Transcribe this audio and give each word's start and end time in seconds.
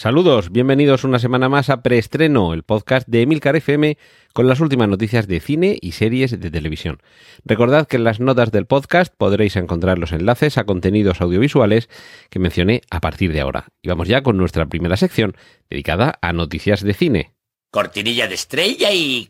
Saludos, 0.00 0.50
bienvenidos 0.50 1.04
una 1.04 1.18
semana 1.18 1.50
más 1.50 1.68
a 1.68 1.82
Preestreno, 1.82 2.54
el 2.54 2.62
podcast 2.62 3.06
de 3.06 3.20
Emilcar 3.20 3.56
FM 3.56 3.98
con 4.32 4.48
las 4.48 4.60
últimas 4.60 4.88
noticias 4.88 5.28
de 5.28 5.40
cine 5.40 5.76
y 5.78 5.92
series 5.92 6.40
de 6.40 6.50
televisión. 6.50 7.02
Recordad 7.44 7.86
que 7.86 7.98
en 7.98 8.04
las 8.04 8.18
notas 8.18 8.50
del 8.50 8.64
podcast 8.64 9.12
podréis 9.14 9.56
encontrar 9.56 9.98
los 9.98 10.12
enlaces 10.12 10.56
a 10.56 10.64
contenidos 10.64 11.20
audiovisuales 11.20 11.90
que 12.30 12.38
mencioné 12.38 12.80
a 12.90 13.02
partir 13.02 13.34
de 13.34 13.42
ahora. 13.42 13.66
Y 13.82 13.90
vamos 13.90 14.08
ya 14.08 14.22
con 14.22 14.38
nuestra 14.38 14.64
primera 14.64 14.96
sección 14.96 15.36
dedicada 15.68 16.18
a 16.22 16.32
noticias 16.32 16.82
de 16.82 16.94
cine. 16.94 17.34
Cortinilla 17.70 18.26
de 18.26 18.36
estrella 18.36 18.90
y... 18.92 19.28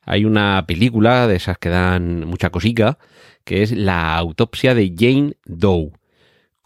Hay 0.00 0.24
una 0.24 0.64
película 0.66 1.26
de 1.26 1.36
esas 1.36 1.58
que 1.58 1.68
dan 1.68 2.26
mucha 2.26 2.48
cosica, 2.48 2.98
que 3.44 3.62
es 3.62 3.72
La 3.72 4.16
autopsia 4.16 4.74
de 4.74 4.90
Jane 4.96 5.34
Doe 5.44 5.92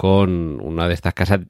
con 0.02 0.61
una 0.61 0.88
de 0.88 0.95
estas 0.95 1.15
casas. 1.15 1.42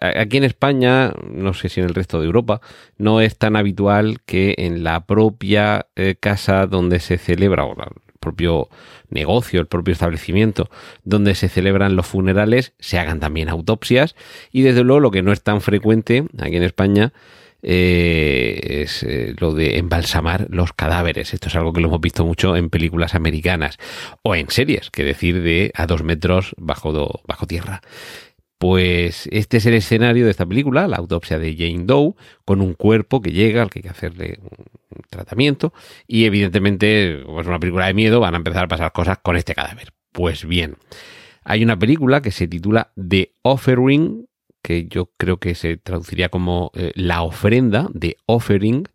Aquí 0.00 0.38
en 0.38 0.42
España, 0.42 1.12
no 1.30 1.54
sé 1.54 1.68
si 1.68 1.78
en 1.78 1.86
el 1.86 1.94
resto 1.94 2.18
de 2.18 2.26
Europa, 2.26 2.60
no 2.98 3.20
es 3.20 3.38
tan 3.38 3.54
habitual 3.54 4.20
que 4.26 4.56
en 4.58 4.82
la 4.82 5.06
propia 5.06 5.86
eh, 5.94 6.16
casa 6.18 6.66
donde 6.66 6.98
se 6.98 7.18
celebra, 7.18 7.62
o 7.62 7.70
el 7.70 7.92
propio 8.18 8.68
negocio, 9.10 9.60
el 9.60 9.68
propio 9.68 9.92
establecimiento 9.92 10.70
donde 11.04 11.36
se 11.36 11.48
celebran 11.48 11.94
los 11.94 12.08
funerales, 12.08 12.72
se 12.80 12.98
hagan 12.98 13.20
también 13.20 13.48
autopsias. 13.48 14.16
Y 14.50 14.62
desde 14.62 14.82
luego 14.82 14.98
lo 14.98 15.12
que 15.12 15.22
no 15.22 15.30
es 15.30 15.44
tan 15.44 15.60
frecuente 15.60 16.26
aquí 16.40 16.56
en 16.56 16.64
España 16.64 17.12
eh, 17.62 18.82
es 18.82 19.02
eh, 19.02 19.34
lo 19.38 19.52
de 19.52 19.78
embalsamar 19.78 20.46
los 20.50 20.72
cadáveres. 20.72 21.34
Esto 21.34 21.48
es 21.48 21.56
algo 21.56 21.72
que 21.72 21.80
lo 21.80 21.88
hemos 21.88 22.00
visto 22.00 22.24
mucho 22.24 22.56
en 22.56 22.70
películas 22.70 23.14
americanas 23.14 23.78
o 24.22 24.34
en 24.34 24.50
series, 24.50 24.90
que 24.90 25.04
decir 25.04 25.42
de 25.42 25.72
a 25.74 25.86
dos 25.86 26.02
metros 26.02 26.54
bajo, 26.58 27.22
bajo 27.26 27.46
tierra. 27.46 27.80
Pues 28.58 29.26
este 29.32 29.56
es 29.56 29.64
el 29.64 29.72
escenario 29.72 30.26
de 30.26 30.32
esta 30.32 30.44
película, 30.44 30.86
la 30.86 30.98
autopsia 30.98 31.38
de 31.38 31.56
Jane 31.56 31.86
Doe, 31.86 32.14
con 32.44 32.60
un 32.60 32.74
cuerpo 32.74 33.22
que 33.22 33.32
llega 33.32 33.62
al 33.62 33.70
que 33.70 33.78
hay 33.78 33.84
que 33.84 33.88
hacerle 33.88 34.38
un 34.42 35.02
tratamiento 35.08 35.72
y 36.06 36.26
evidentemente, 36.26 37.22
como 37.24 37.40
es 37.40 37.46
una 37.46 37.58
película 37.58 37.86
de 37.86 37.94
miedo, 37.94 38.20
van 38.20 38.34
a 38.34 38.36
empezar 38.36 38.64
a 38.64 38.68
pasar 38.68 38.92
cosas 38.92 39.18
con 39.22 39.36
este 39.36 39.54
cadáver. 39.54 39.94
Pues 40.12 40.44
bien, 40.44 40.76
hay 41.42 41.62
una 41.62 41.78
película 41.78 42.20
que 42.20 42.32
se 42.32 42.48
titula 42.48 42.92
The 42.96 43.32
Offering, 43.42 44.26
que 44.62 44.86
yo 44.88 45.10
creo 45.16 45.38
que 45.38 45.54
se 45.54 45.76
traduciría 45.76 46.28
como 46.28 46.70
eh, 46.74 46.92
la 46.94 47.22
ofrenda 47.22 47.88
de 47.92 48.16
offering, 48.26 48.88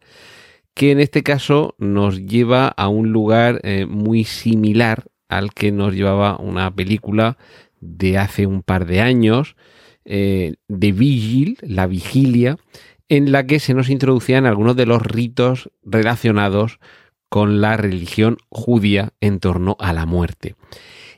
que 0.74 0.92
en 0.92 1.00
este 1.00 1.24
caso 1.24 1.76
nos 1.78 2.26
lleva 2.26 2.68
a 2.68 2.88
un 2.88 3.12
lugar 3.12 3.62
eh, 3.64 3.86
muy 3.86 4.24
similar 4.26 5.06
al 5.30 5.54
que 5.54 5.72
nos 5.72 5.94
llevaba 5.94 6.38
una 6.38 6.74
película 6.74 7.38
de 7.80 8.18
hace 8.18 8.46
un 8.46 8.62
par 8.62 8.86
de 8.86 9.02
años, 9.02 9.56
eh, 10.06 10.56
de 10.68 10.92
Vigil, 10.92 11.58
la 11.62 11.88
vigilia, 11.88 12.58
en 13.10 13.32
la 13.32 13.46
que 13.46 13.60
se 13.60 13.74
nos 13.74 13.90
introducían 13.90 14.46
algunos 14.46 14.76
de 14.76 14.86
los 14.86 15.02
ritos 15.02 15.70
relacionados 15.84 16.80
con 17.30 17.62
la 17.62 17.78
religión 17.78 18.38
judía 18.50 19.14
en 19.20 19.40
torno 19.40 19.76
a 19.80 19.94
la 19.94 20.06
muerte. 20.06 20.56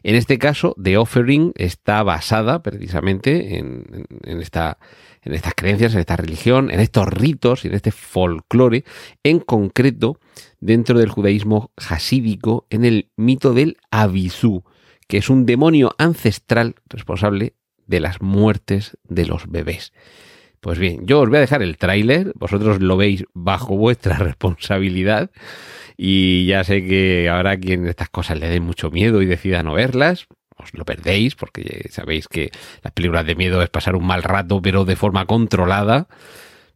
En 0.07 0.15
este 0.15 0.39
caso, 0.39 0.73
The 0.81 0.95
Offering 0.95 1.51
está 1.57 2.01
basada 2.01 2.63
precisamente 2.63 3.57
en, 3.57 4.07
esta, 4.23 4.77
en 5.21 5.33
estas 5.33 5.53
creencias, 5.53 5.93
en 5.95 5.99
esta 5.99 6.15
religión, 6.15 6.71
en 6.71 6.79
estos 6.79 7.09
ritos, 7.09 7.65
en 7.65 7.73
este 7.73 7.91
folclore, 7.91 8.85
en 9.23 9.41
concreto 9.41 10.17
dentro 10.61 10.97
del 10.97 11.09
judaísmo 11.09 11.73
hasídico, 11.75 12.67
en 12.69 12.85
el 12.85 13.09
mito 13.17 13.53
del 13.53 13.75
Abisu, 13.91 14.63
que 15.09 15.17
es 15.17 15.29
un 15.29 15.45
demonio 15.45 15.93
ancestral 15.97 16.75
responsable 16.87 17.55
de 17.85 17.99
las 17.99 18.21
muertes 18.21 18.97
de 19.03 19.25
los 19.25 19.51
bebés. 19.51 19.91
Pues 20.61 20.79
bien, 20.79 21.05
yo 21.05 21.19
os 21.19 21.27
voy 21.27 21.39
a 21.39 21.41
dejar 21.41 21.61
el 21.61 21.77
tráiler, 21.77 22.31
vosotros 22.35 22.81
lo 22.81 22.95
veis 22.95 23.25
bajo 23.33 23.75
vuestra 23.75 24.17
responsabilidad 24.19 25.31
y 25.97 26.45
ya 26.45 26.63
sé 26.63 26.85
que 26.85 27.27
ahora 27.27 27.57
quien 27.57 27.87
estas 27.87 28.09
cosas 28.09 28.39
le 28.39 28.47
den 28.47 28.63
mucho 28.63 28.91
miedo 28.91 29.21
y 29.23 29.25
decida 29.25 29.63
no 29.63 29.73
verlas, 29.73 30.27
os 30.55 30.73
lo 30.73 30.85
perdéis, 30.85 31.35
porque 31.35 31.89
sabéis 31.91 32.27
que 32.27 32.51
las 32.83 32.93
películas 32.93 33.25
de 33.25 33.35
miedo 33.35 33.61
es 33.61 33.69
pasar 33.69 33.95
un 33.95 34.05
mal 34.05 34.23
rato, 34.23 34.61
pero 34.61 34.85
de 34.85 34.95
forma 34.95 35.25
controlada, 35.25 36.07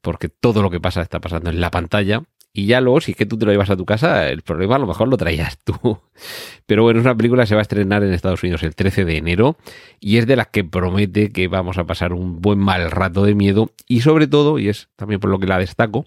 porque 0.01 0.29
todo 0.29 0.63
lo 0.63 0.71
que 0.71 0.79
pasa 0.79 1.01
está 1.01 1.19
pasando 1.19 1.51
en 1.51 1.61
la 1.61 1.71
pantalla. 1.71 2.23
Y 2.53 2.65
ya 2.65 2.81
luego, 2.81 2.99
si 2.99 3.11
es 3.11 3.17
que 3.17 3.25
tú 3.25 3.37
te 3.37 3.45
lo 3.45 3.53
llevas 3.53 3.69
a 3.69 3.77
tu 3.77 3.85
casa, 3.85 4.27
el 4.27 4.41
problema 4.41 4.75
a 4.75 4.79
lo 4.79 4.87
mejor 4.87 5.07
lo 5.07 5.15
traías 5.15 5.57
tú. 5.63 6.01
Pero 6.65 6.83
bueno, 6.83 6.99
es 6.99 7.05
una 7.05 7.15
película 7.15 7.43
que 7.43 7.47
se 7.47 7.55
va 7.55 7.61
a 7.61 7.63
estrenar 7.63 8.03
en 8.03 8.11
Estados 8.11 8.43
Unidos 8.43 8.63
el 8.63 8.75
13 8.75 9.05
de 9.05 9.17
enero 9.17 9.55
y 10.01 10.17
es 10.17 10.27
de 10.27 10.35
las 10.35 10.47
que 10.47 10.65
promete 10.65 11.31
que 11.31 11.47
vamos 11.47 11.77
a 11.77 11.85
pasar 11.85 12.11
un 12.11 12.41
buen 12.41 12.59
mal 12.59 12.91
rato 12.91 13.23
de 13.23 13.35
miedo 13.35 13.71
y 13.87 14.01
sobre 14.01 14.27
todo, 14.27 14.59
y 14.59 14.67
es 14.67 14.89
también 14.97 15.21
por 15.21 15.29
lo 15.29 15.39
que 15.39 15.47
la 15.47 15.59
destaco, 15.59 16.05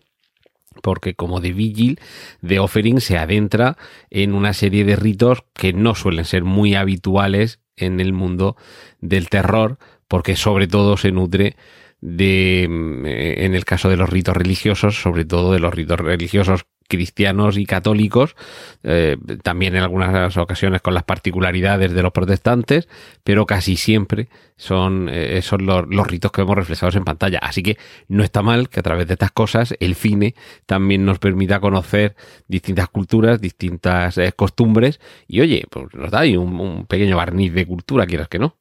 porque 0.83 1.15
como 1.15 1.41
de 1.41 1.53
Vigil, 1.53 2.01
The 2.47 2.59
Offering 2.59 3.01
se 3.01 3.19
adentra 3.19 3.77
en 4.11 4.35
una 4.35 4.53
serie 4.53 4.85
de 4.85 4.97
ritos 4.97 5.45
que 5.55 5.73
no 5.73 5.95
suelen 5.95 6.25
ser 6.25 6.45
muy 6.45 6.75
habituales 6.75 7.61
en 7.77 8.01
el 8.01 8.13
mundo 8.13 8.57
del 9.01 9.29
terror, 9.29 9.79
porque 10.09 10.37
sobre 10.37 10.67
todo 10.67 10.97
se 10.97 11.13
nutre 11.13 11.57
de, 12.01 12.67
mm, 12.69 13.07
en 13.07 13.55
el 13.55 13.65
caso 13.65 13.89
de 13.89 13.97
los 13.97 14.11
ritos 14.11 14.37
religiosos, 14.37 15.01
sobre 15.01 15.25
todo 15.25 15.53
de 15.53 15.59
los 15.59 15.73
ritos 15.73 15.99
religiosos 15.99 16.67
cristianos 16.89 17.57
y 17.59 17.67
católicos, 17.67 18.37
eh, 18.83 19.17
también 19.43 19.77
en 19.77 19.83
algunas 19.83 20.37
ocasiones 20.37 20.83
con 20.83 20.95
las 20.95 21.05
particularidades 21.05 21.93
de 21.93 22.03
los 22.03 22.13
protestantes, 22.13 22.89
pero 23.23 23.47
casi 23.47 23.77
siempre 23.77 24.29
son 24.57 25.09
eh, 25.09 25.39
esos 25.39 25.61
los, 25.61 25.87
ritos 26.07 26.31
que 26.33 26.43
vemos 26.43 26.57
reflejados 26.57 26.97
en 26.97 27.05
pantalla. 27.05 27.39
Así 27.39 27.63
que 27.63 27.79
no 28.09 28.23
está 28.23 28.43
mal 28.43 28.69
que 28.69 28.81
a 28.81 28.83
través 28.83 29.07
de 29.07 29.15
estas 29.15 29.33
cosas 29.33 29.75
el 29.81 29.95
cine 29.95 30.35
también 30.67 31.05
nos 31.05 31.19
permita 31.19 31.61
conocer 31.61 32.15
distintas 32.49 32.89
culturas, 32.89 33.41
distintas 33.41 34.19
eh, 34.19 34.33
costumbres 34.33 35.01
y 35.27 35.41
oye, 35.41 35.65
pues 35.71 35.93
nos 35.95 36.11
da 36.11 36.21
ahí 36.21 36.37
un, 36.37 36.61
un 36.61 36.87
pequeño 36.87 37.17
barniz 37.17 37.53
de 37.53 37.67
cultura, 37.67 38.07
quieras 38.07 38.29
que 38.29 38.39
no. 38.39 38.57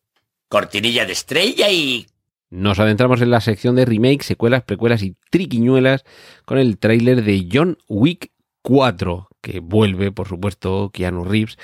Cortinilla 0.47 1.05
de 1.05 1.13
estrella 1.13 1.69
y 1.69 2.05
nos 2.53 2.79
adentramos 2.79 3.19
en 3.21 3.31
la 3.31 3.41
sección 3.41 3.75
de 3.75 3.83
remakes, 3.83 4.27
secuelas, 4.27 4.61
precuelas 4.61 5.01
y 5.01 5.15
triquiñuelas 5.31 6.05
con 6.45 6.59
el 6.59 6.77
tráiler 6.77 7.23
de 7.23 7.49
John 7.51 7.79
Wick 7.87 8.29
4, 8.61 9.27
que 9.41 9.59
vuelve, 9.59 10.11
por 10.11 10.27
supuesto, 10.27 10.91
Keanu 10.93 11.25
Reeves. 11.25 11.57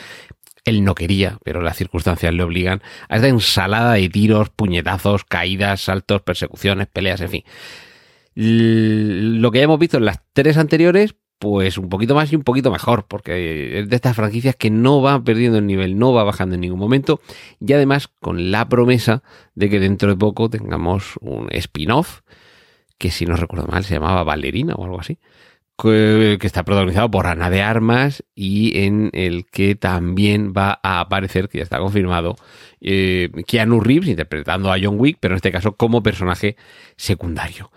Él 0.65 0.83
no 0.83 0.95
quería, 0.95 1.37
pero 1.43 1.61
las 1.61 1.77
circunstancias 1.77 2.33
le 2.33 2.41
obligan 2.41 2.81
a 3.07 3.17
esta 3.17 3.27
ensalada 3.27 3.93
de 3.93 4.09
tiros, 4.09 4.49
puñetazos, 4.49 5.25
caídas, 5.25 5.81
saltos, 5.81 6.23
persecuciones, 6.23 6.87
peleas, 6.87 7.21
en 7.21 7.29
fin. 7.29 7.43
Lo 8.33 9.51
que 9.51 9.59
ya 9.59 9.65
hemos 9.65 9.79
visto 9.79 9.97
en 9.97 10.05
las 10.05 10.21
tres 10.33 10.57
anteriores, 10.57 11.13
pues 11.39 11.77
un 11.77 11.87
poquito 11.87 12.13
más 12.15 12.31
y 12.31 12.35
un 12.35 12.43
poquito 12.43 12.69
mejor, 12.69 13.05
porque 13.07 13.79
es 13.79 13.89
de 13.89 13.95
estas 13.95 14.15
franquicias 14.15 14.55
que 14.55 14.69
no 14.69 15.01
va 15.01 15.23
perdiendo 15.23 15.57
el 15.57 15.65
nivel, 15.65 15.97
no 15.97 16.13
va 16.13 16.25
bajando 16.25 16.55
en 16.55 16.61
ningún 16.61 16.79
momento, 16.79 17.21
y 17.59 17.71
además 17.73 18.09
con 18.19 18.51
la 18.51 18.67
promesa 18.67 19.23
de 19.55 19.69
que 19.69 19.79
dentro 19.79 20.09
de 20.09 20.17
poco 20.17 20.49
tengamos 20.49 21.15
un 21.21 21.47
spin-off, 21.51 22.21
que 22.97 23.09
si 23.09 23.25
no 23.25 23.37
recuerdo 23.37 23.67
mal 23.67 23.85
se 23.85 23.93
llamaba 23.93 24.23
Valerina 24.23 24.75
o 24.75 24.83
algo 24.83 24.99
así, 24.99 25.17
que, 25.81 26.37
está 26.41 26.63
protagonizado 26.63 27.09
por 27.09 27.25
Ana 27.25 27.49
de 27.49 27.61
Armas 27.61 28.23
y 28.35 28.83
en 28.83 29.09
el 29.13 29.45
que 29.45 29.75
también 29.75 30.53
va 30.55 30.79
a 30.83 30.99
aparecer, 30.99 31.47
que 31.47 31.59
ya 31.59 31.63
está 31.63 31.79
confirmado, 31.79 32.35
eh, 32.81 33.29
Keanu 33.47 33.79
Reeves 33.79 34.09
interpretando 34.09 34.73
a 34.73 34.77
John 34.81 34.99
Wick, 34.99 35.17
pero 35.21 35.35
en 35.35 35.37
este 35.37 35.53
caso 35.53 35.77
como 35.77 36.03
personaje 36.03 36.57
secundario 36.97 37.71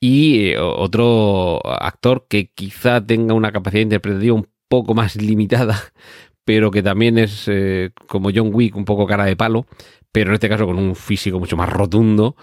y 0.00 0.48
eh, 0.48 0.58
otro 0.58 1.60
actor 1.64 2.26
que 2.28 2.50
quizá 2.52 3.04
tenga 3.04 3.34
una 3.34 3.52
capacidad 3.52 3.82
interpretativa 3.82 4.34
un 4.34 4.48
poco 4.68 4.94
más 4.94 5.16
limitada, 5.22 5.78
pero 6.44 6.70
que 6.70 6.82
también 6.82 7.18
es 7.18 7.44
eh, 7.46 7.90
como 8.08 8.30
John 8.34 8.50
Wick 8.52 8.74
un 8.76 8.86
poco 8.86 9.06
cara 9.06 9.26
de 9.26 9.36
palo, 9.36 9.66
pero 10.10 10.30
en 10.30 10.34
este 10.34 10.48
caso 10.48 10.66
con 10.66 10.78
un 10.78 10.96
físico 10.96 11.38
mucho 11.38 11.56
más 11.56 11.68
rotundo, 11.68 12.34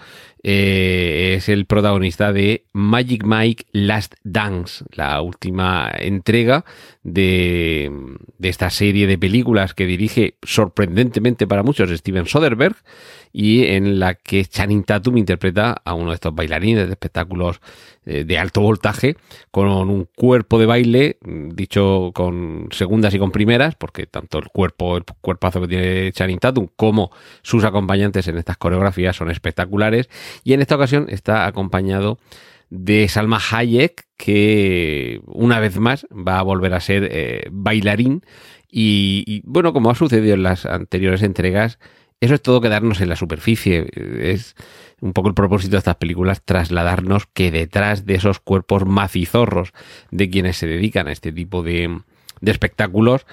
eh, 0.42 1.34
es 1.36 1.48
el 1.48 1.66
protagonista 1.66 2.32
de 2.32 2.64
Magic 2.72 3.24
Mike 3.24 3.66
Last 3.72 4.14
Dance, 4.22 4.84
la 4.92 5.20
última 5.20 5.90
entrega 5.98 6.64
de, 7.02 7.90
de, 8.38 8.48
esta 8.48 8.70
serie 8.70 9.06
de 9.06 9.18
películas 9.18 9.74
que 9.74 9.86
dirige 9.86 10.36
sorprendentemente 10.42 11.46
para 11.46 11.62
muchos 11.62 11.90
Steven 11.90 12.26
Soderbergh 12.26 12.76
y 13.32 13.66
en 13.66 13.98
la 13.98 14.14
que 14.14 14.44
Channing 14.44 14.84
Tatum 14.84 15.16
interpreta 15.16 15.80
a 15.84 15.94
uno 15.94 16.10
de 16.10 16.14
estos 16.14 16.34
bailarines 16.34 16.86
de 16.86 16.92
espectáculos 16.92 17.60
eh, 18.10 18.24
de 18.24 18.38
alto 18.38 18.62
voltaje 18.62 19.16
con 19.50 19.68
un 19.68 20.08
cuerpo 20.16 20.58
de 20.58 20.64
baile, 20.64 21.18
dicho 21.22 22.10
con 22.14 22.68
segundas 22.70 23.12
y 23.12 23.18
con 23.18 23.32
primeras, 23.32 23.74
porque 23.74 24.06
tanto 24.06 24.38
el 24.38 24.48
cuerpo, 24.48 24.96
el 24.96 25.04
cuerpazo 25.20 25.60
que 25.60 25.68
tiene 25.68 26.12
Channing 26.12 26.38
Tatum 26.38 26.68
como 26.74 27.10
sus 27.42 27.64
acompañantes 27.64 28.26
en 28.28 28.38
estas 28.38 28.56
coreografías 28.56 29.14
son 29.14 29.30
espectaculares 29.30 30.08
y 30.44 30.52
en 30.52 30.60
esta 30.60 30.76
ocasión 30.76 31.06
está 31.08 31.46
acompañado 31.46 32.18
de 32.70 33.08
Salma 33.08 33.40
Hayek, 33.50 34.06
que 34.16 35.20
una 35.26 35.60
vez 35.60 35.78
más 35.78 36.06
va 36.10 36.38
a 36.38 36.42
volver 36.42 36.74
a 36.74 36.80
ser 36.80 37.08
eh, 37.10 37.48
bailarín. 37.50 38.22
Y, 38.70 39.40
bueno, 39.44 39.72
como 39.72 39.90
ha 39.90 39.94
sucedido 39.94 40.34
en 40.34 40.42
las 40.42 40.66
anteriores 40.66 41.22
entregas, 41.22 41.78
eso 42.20 42.34
es 42.34 42.42
todo 42.42 42.60
quedarnos 42.60 43.00
en 43.00 43.08
la 43.08 43.16
superficie. 43.16 43.86
Es 43.94 44.54
un 45.00 45.12
poco 45.14 45.28
el 45.28 45.34
propósito 45.34 45.72
de 45.72 45.78
estas 45.78 45.96
películas, 45.96 46.42
trasladarnos 46.44 47.26
que 47.32 47.50
detrás 47.50 48.04
de 48.04 48.16
esos 48.16 48.40
cuerpos 48.40 48.84
macizorros 48.84 49.72
de 50.10 50.28
quienes 50.28 50.58
se 50.58 50.66
dedican 50.66 51.08
a 51.08 51.12
este 51.12 51.32
tipo 51.32 51.62
de, 51.62 52.00
de 52.40 52.50
espectáculos, 52.50 53.24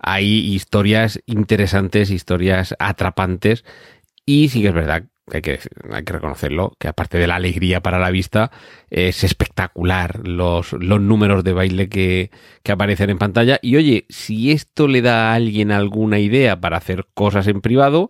hay 0.00 0.52
historias 0.52 1.20
interesantes, 1.26 2.10
historias 2.10 2.74
atrapantes. 2.80 3.64
Y 4.26 4.48
sí 4.48 4.62
que 4.62 4.68
es 4.68 4.74
verdad 4.74 5.04
hay 5.30 5.42
que, 5.42 5.60
hay 5.90 6.04
que 6.04 6.12
reconocerlo, 6.12 6.72
que 6.78 6.88
aparte 6.88 7.18
de 7.18 7.26
la 7.26 7.36
alegría 7.36 7.80
para 7.80 7.98
la 7.98 8.10
vista, 8.10 8.50
es 8.90 9.24
espectacular 9.24 10.26
los, 10.26 10.72
los 10.72 11.00
números 11.00 11.44
de 11.44 11.52
baile 11.52 11.88
que, 11.88 12.30
que 12.62 12.72
aparecen 12.72 13.10
en 13.10 13.18
pantalla. 13.18 13.58
Y 13.62 13.76
oye, 13.76 14.06
si 14.08 14.50
esto 14.50 14.88
le 14.88 15.02
da 15.02 15.30
a 15.30 15.34
alguien 15.34 15.70
alguna 15.70 16.18
idea 16.18 16.60
para 16.60 16.76
hacer 16.76 17.06
cosas 17.14 17.46
en 17.46 17.60
privado, 17.60 18.08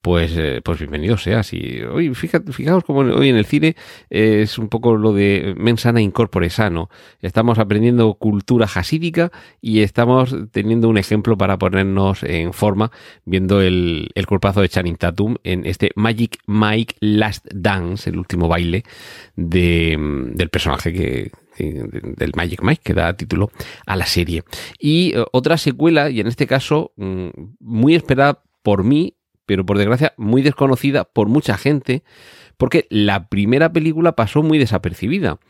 pues, 0.00 0.32
eh, 0.36 0.60
pues 0.64 0.78
bienvenido 0.78 1.16
sea. 1.16 1.42
Si, 1.42 1.82
hoy, 1.82 2.14
fíjate, 2.14 2.52
fijaos 2.52 2.84
como 2.84 3.00
hoy 3.00 3.28
en 3.28 3.36
el 3.36 3.44
cine 3.44 3.76
es 4.10 4.58
un 4.58 4.68
poco 4.68 4.96
lo 4.96 5.12
de 5.12 5.54
mensana 5.56 6.00
incorpore 6.00 6.50
sano. 6.50 6.88
Estamos 7.20 7.58
aprendiendo 7.58 8.14
cultura 8.14 8.66
hasídica 8.72 9.30
y 9.60 9.80
estamos 9.80 10.36
teniendo 10.52 10.88
un 10.88 10.98
ejemplo 10.98 11.36
para 11.36 11.58
ponernos 11.58 12.22
en 12.22 12.52
forma 12.52 12.90
viendo 13.24 13.60
el, 13.60 14.10
el 14.14 14.26
cuerpazo 14.26 14.60
de 14.60 14.68
Channing 14.68 14.96
Tatum 14.96 15.36
en 15.44 15.66
este 15.66 15.90
Magic 15.96 16.38
Mike 16.46 16.96
Last 17.00 17.46
Dance, 17.52 18.08
el 18.08 18.18
último 18.18 18.48
baile 18.48 18.84
de, 19.36 19.96
del 20.32 20.48
personaje 20.48 20.92
que, 20.92 21.30
del 21.58 22.32
Magic 22.36 22.62
Mike 22.62 22.82
que 22.84 22.94
da 22.94 23.16
título 23.16 23.50
a 23.86 23.96
la 23.96 24.06
serie. 24.06 24.44
Y 24.78 25.16
uh, 25.18 25.24
otra 25.32 25.58
secuela, 25.58 26.10
y 26.10 26.20
en 26.20 26.28
este 26.28 26.46
caso 26.46 26.92
mm, 26.96 27.28
muy 27.60 27.94
esperada 27.94 28.42
por 28.62 28.84
mí 28.84 29.17
pero 29.48 29.64
por 29.64 29.78
desgracia 29.78 30.12
muy 30.18 30.42
desconocida 30.42 31.04
por 31.04 31.28
mucha 31.28 31.56
gente, 31.56 32.04
porque 32.58 32.86
la 32.90 33.28
primera 33.30 33.72
película 33.72 34.12
pasó 34.12 34.42
muy 34.42 34.58
desapercibida. 34.58 35.40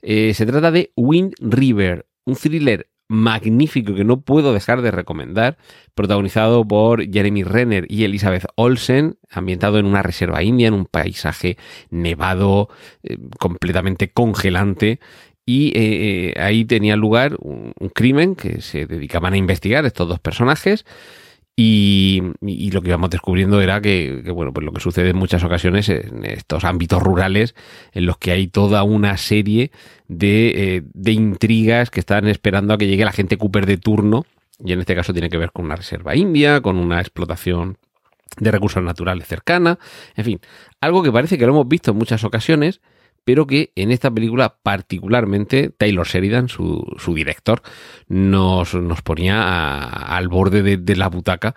Eh, 0.00 0.32
se 0.32 0.46
trata 0.46 0.70
de 0.70 0.90
Wind 0.96 1.34
River, 1.38 2.06
un 2.24 2.34
thriller 2.34 2.88
magnífico 3.08 3.94
que 3.94 4.04
no 4.04 4.22
puedo 4.22 4.54
dejar 4.54 4.80
de 4.80 4.90
recomendar, 4.90 5.58
protagonizado 5.94 6.66
por 6.66 7.04
Jeremy 7.12 7.42
Renner 7.42 7.84
y 7.90 8.04
Elizabeth 8.04 8.46
Olsen, 8.54 9.18
ambientado 9.30 9.78
en 9.78 9.84
una 9.84 10.02
reserva 10.02 10.42
india, 10.42 10.68
en 10.68 10.74
un 10.74 10.86
paisaje 10.86 11.58
nevado, 11.90 12.70
eh, 13.02 13.18
completamente 13.38 14.10
congelante, 14.10 14.98
y 15.44 15.72
eh, 15.74 16.34
ahí 16.40 16.64
tenía 16.64 16.96
lugar 16.96 17.36
un, 17.40 17.74
crimen 17.94 18.34
que 18.34 18.62
se 18.62 18.86
dedicaban 18.86 19.34
a 19.34 19.36
investigar 19.36 19.84
estos 19.84 20.08
dos 20.08 20.20
personajes. 20.20 20.86
Y, 21.54 22.22
lo 22.40 22.80
que 22.80 22.88
íbamos 22.88 23.10
descubriendo 23.10 23.60
era 23.60 23.80
que, 23.82 24.22
que, 24.24 24.30
bueno, 24.30 24.52
pues 24.52 24.64
lo 24.64 24.72
que 24.72 24.80
sucede 24.80 25.10
en 25.10 25.16
muchas 25.16 25.44
ocasiones 25.44 25.88
en 25.90 26.24
estos 26.24 26.64
ámbitos 26.64 27.02
rurales, 27.02 27.54
en 27.92 28.06
los 28.06 28.16
que 28.16 28.32
hay 28.32 28.46
toda 28.46 28.82
una 28.84 29.18
serie 29.18 29.70
de, 30.08 30.76
eh, 30.76 30.82
de 30.94 31.12
intrigas 31.12 31.90
que 31.90 32.00
están 32.00 32.26
esperando 32.26 32.72
a 32.72 32.78
que 32.78 32.86
llegue 32.86 33.04
la 33.04 33.12
gente 33.12 33.36
Cooper 33.36 33.66
de 33.66 33.76
turno, 33.76 34.24
y 34.64 34.72
en 34.72 34.80
este 34.80 34.94
caso 34.94 35.12
tiene 35.12 35.28
que 35.28 35.38
ver 35.38 35.52
con 35.52 35.66
una 35.66 35.76
reserva 35.76 36.16
india, 36.16 36.60
con 36.62 36.76
una 36.76 37.00
explotación 37.00 37.78
de 38.38 38.50
recursos 38.50 38.82
naturales 38.82 39.26
cercana, 39.26 39.78
en 40.16 40.24
fin, 40.24 40.40
algo 40.80 41.02
que 41.02 41.12
parece 41.12 41.36
que 41.36 41.44
lo 41.44 41.52
hemos 41.52 41.68
visto 41.68 41.90
en 41.90 41.98
muchas 41.98 42.24
ocasiones, 42.24 42.80
pero 43.24 43.46
que 43.46 43.72
en 43.76 43.90
esta 43.90 44.10
película 44.10 44.58
particularmente 44.62 45.70
Taylor 45.70 46.06
Sheridan, 46.06 46.48
su, 46.48 46.84
director, 47.14 47.62
nos, 48.08 48.74
nos 48.74 49.02
ponía 49.02 49.82
al 49.84 50.28
borde 50.28 50.62
de, 50.62 50.76
de 50.76 50.96
la 50.96 51.08
butaca. 51.08 51.54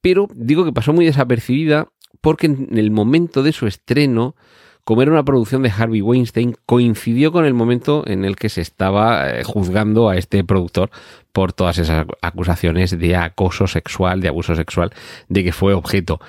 Pero 0.00 0.28
digo 0.34 0.64
que 0.64 0.72
pasó 0.72 0.92
muy 0.92 1.04
desapercibida 1.04 1.88
porque 2.22 2.46
en 2.46 2.78
el 2.78 2.90
momento 2.90 3.42
de 3.42 3.52
su 3.52 3.66
estreno, 3.66 4.36
como 4.84 5.02
era 5.02 5.10
una 5.10 5.24
producción 5.24 5.62
de 5.62 5.70
Harvey 5.70 6.00
Weinstein, 6.00 6.56
coincidió 6.66 7.32
con 7.32 7.44
el 7.44 7.52
momento 7.52 8.04
en 8.06 8.24
el 8.24 8.36
que 8.36 8.48
se 8.48 8.60
estaba 8.62 9.28
eh, 9.28 9.44
juzgando 9.44 10.08
a 10.08 10.16
este 10.16 10.42
productor 10.44 10.90
por 11.32 11.52
todas 11.52 11.78
esas 11.78 12.06
acusaciones 12.22 12.98
de 12.98 13.16
acoso 13.16 13.66
sexual, 13.66 14.20
de 14.20 14.28
abuso 14.28 14.54
sexual, 14.54 14.92
de 15.28 15.44
que 15.44 15.52
fue 15.52 15.74
objeto. 15.74 16.20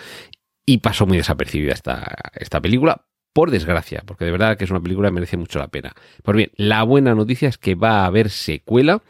Y 0.66 0.80
pasó 0.80 1.06
muy 1.06 1.18
desapercibida 1.18 1.74
esta, 1.74 2.16
esta 2.34 2.62
película, 2.62 3.06
por 3.34 3.50
desgracia, 3.50 4.04
porque 4.06 4.26
de 4.26 4.32
verdad 4.32 4.58
que 4.58 4.64
es 4.64 4.72
una 4.72 4.80
película 4.80 5.10
que 5.10 5.16
merece 5.16 5.38
mucho 5.38 5.60
la 5.60 5.68
pena. 5.68 5.94
Pues 6.22 6.38
bien, 6.38 6.52
la 6.56 6.84
buena 6.84 7.16
noticia 7.16 7.50
es 7.50 7.58
que 7.58 7.76
va 7.76 8.02
a 8.02 8.06
haber 8.06 8.30
secuela. 8.30 9.02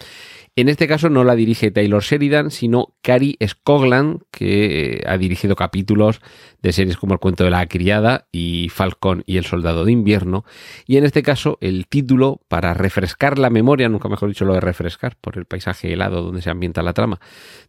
En 0.55 0.69
este 0.69 0.87
caso 0.87 1.09
no 1.09 1.23
la 1.23 1.35
dirige 1.35 1.71
Taylor 1.71 2.03
Sheridan, 2.03 2.51
sino 2.51 2.93
Cary 3.01 3.37
Scogland, 3.45 4.21
que 4.29 4.97
eh, 4.97 5.03
ha 5.07 5.17
dirigido 5.17 5.55
capítulos 5.55 6.21
de 6.61 6.71
series 6.71 6.95
como 6.97 7.13
El 7.13 7.19
cuento 7.19 7.43
de 7.43 7.49
la 7.49 7.65
criada 7.65 8.27
y 8.31 8.69
Falcón 8.69 9.23
y 9.25 9.37
el 9.37 9.45
soldado 9.45 9.83
de 9.83 9.91
invierno. 9.91 10.45
Y 10.85 10.97
en 10.97 11.05
este 11.05 11.23
caso 11.23 11.57
el 11.59 11.87
título, 11.87 12.39
para 12.47 12.75
refrescar 12.75 13.39
la 13.39 13.49
memoria, 13.49 13.89
nunca 13.89 14.09
mejor 14.09 14.29
dicho 14.29 14.45
lo 14.45 14.53
de 14.53 14.61
refrescar, 14.61 15.17
por 15.19 15.39
el 15.39 15.45
paisaje 15.45 15.91
helado 15.91 16.21
donde 16.21 16.43
se 16.43 16.51
ambienta 16.51 16.83
la 16.83 16.93
trama, 16.93 17.19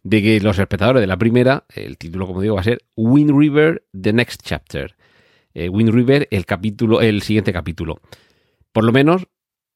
de 0.03 0.21
que 0.21 0.39
los 0.39 0.59
espectadores 0.59 1.01
de 1.01 1.07
la 1.07 1.17
primera, 1.17 1.65
el 1.73 1.97
título 1.97 2.27
como 2.27 2.41
digo 2.41 2.53
va 2.53 2.61
a 2.61 2.65
ser 2.65 2.83
Wind 2.95 3.31
River, 3.35 3.83
The 3.99 4.13
Next 4.13 4.43
Chapter 4.43 4.95
eh, 5.55 5.69
Wind 5.69 5.89
River 5.89 6.27
el 6.29 6.45
capítulo, 6.45 7.01
el 7.01 7.21
siguiente 7.23 7.51
capítulo. 7.51 7.99
Por 8.71 8.83
lo 8.83 8.91
menos 8.91 9.27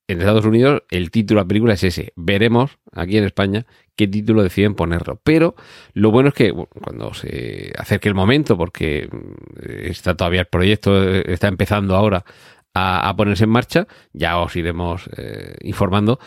en 0.08 0.20
Estados 0.20 0.46
Unidos 0.46 0.84
el 0.90 1.12
título 1.12 1.40
de 1.40 1.46
la 1.46 1.48
película 1.48 1.74
es 1.74 1.84
ese. 1.84 2.14
Veremos 2.16 2.78
aquí 2.92 3.18
en 3.18 3.24
España 3.24 3.66
qué 3.96 4.08
título 4.08 4.44
deciden 4.44 4.76
ponerlo. 4.76 5.20
Pero 5.24 5.56
lo 5.94 6.12
bueno 6.12 6.30
es 6.30 6.36
que 6.36 6.52
bueno, 6.52 6.70
cuando 6.82 7.14
se 7.14 7.72
acerque 7.78 8.10
el 8.10 8.16
momento, 8.16 8.58
porque 8.58 9.08
mm, 9.12 9.90
está 9.90 10.16
todavía 10.16 10.42
el 10.42 10.48
proyecto, 10.48 11.02
eh, 11.02 11.24
está 11.28 11.48
empezando 11.48 11.96
ahora 11.96 12.26
a, 12.74 13.14
ponerse 13.18 13.44
en 13.44 13.50
marcha, 13.50 13.88
ya 14.14 14.38
os 14.40 14.56
iremos 14.56 15.10
eh, 15.18 15.56
informando. 15.62 16.20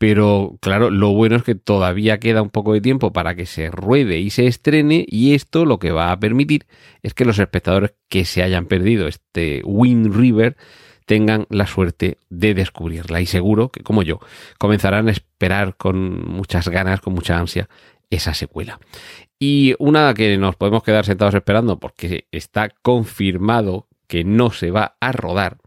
Pero 0.00 0.56
claro, 0.62 0.88
lo 0.88 1.12
bueno 1.12 1.36
es 1.36 1.42
que 1.42 1.54
todavía 1.54 2.20
queda 2.20 2.40
un 2.40 2.48
poco 2.48 2.72
de 2.72 2.80
tiempo 2.80 3.12
para 3.12 3.34
que 3.34 3.44
se 3.44 3.70
ruede 3.70 4.18
y 4.18 4.30
se 4.30 4.46
estrene 4.46 5.04
y 5.06 5.34
esto 5.34 5.66
lo 5.66 5.78
que 5.78 5.90
va 5.90 6.10
a 6.10 6.18
permitir 6.18 6.64
es 7.02 7.12
que 7.12 7.26
los 7.26 7.38
espectadores 7.38 7.92
que 8.08 8.24
se 8.24 8.42
hayan 8.42 8.64
perdido 8.64 9.08
este 9.08 9.60
Wind 9.62 10.16
River 10.16 10.56
tengan 11.04 11.46
la 11.50 11.66
suerte 11.66 12.16
de 12.30 12.54
descubrirla 12.54 13.20
y 13.20 13.26
seguro 13.26 13.68
que 13.68 13.82
como 13.82 14.02
yo 14.02 14.20
comenzarán 14.56 15.08
a 15.08 15.10
esperar 15.10 15.76
con 15.76 16.30
muchas 16.30 16.68
ganas, 16.68 17.02
con 17.02 17.12
mucha 17.12 17.38
ansia 17.38 17.68
esa 18.08 18.32
secuela. 18.32 18.80
Y 19.38 19.74
una 19.78 20.14
que 20.14 20.38
nos 20.38 20.56
podemos 20.56 20.82
quedar 20.82 21.04
sentados 21.04 21.34
esperando 21.34 21.78
porque 21.78 22.26
está 22.32 22.70
confirmado 22.70 23.86
que 24.06 24.24
no 24.24 24.50
se 24.50 24.70
va 24.70 24.96
a 24.98 25.12
rodar, 25.12 25.58